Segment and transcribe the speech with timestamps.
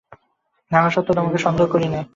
[0.71, 2.01] থাকা সত্ত্বেও তোমাকে সন্দেহ করি নে।